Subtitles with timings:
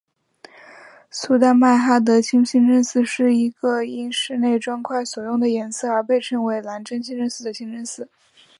[1.11, 8.09] 苏丹艾哈迈德清真寺是其中一个因室内砖块所用的颜色而被称为蓝色清真寺的清真寺。